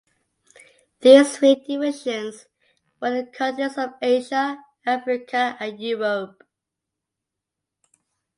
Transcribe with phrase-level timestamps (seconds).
[1.01, 2.45] These three divisions
[2.99, 6.43] were the continents of Asia, Africa and Europe.